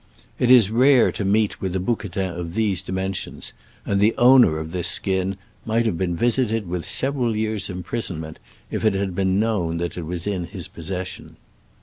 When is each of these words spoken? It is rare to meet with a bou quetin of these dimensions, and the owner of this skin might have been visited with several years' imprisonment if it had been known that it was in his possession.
It 0.39 0.49
is 0.49 0.71
rare 0.71 1.11
to 1.11 1.23
meet 1.23 1.61
with 1.61 1.75
a 1.75 1.79
bou 1.79 1.95
quetin 1.95 2.31
of 2.35 2.55
these 2.55 2.81
dimensions, 2.81 3.53
and 3.85 4.01
the 4.01 4.15
owner 4.17 4.57
of 4.57 4.71
this 4.71 4.87
skin 4.87 5.37
might 5.63 5.85
have 5.85 5.95
been 5.95 6.15
visited 6.15 6.67
with 6.67 6.89
several 6.89 7.35
years' 7.35 7.69
imprisonment 7.69 8.39
if 8.71 8.83
it 8.83 8.95
had 8.95 9.13
been 9.13 9.39
known 9.39 9.77
that 9.77 9.97
it 9.99 10.03
was 10.07 10.25
in 10.25 10.45
his 10.45 10.67
possession. 10.67 11.35